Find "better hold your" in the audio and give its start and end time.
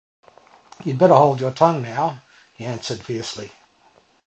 0.97-1.51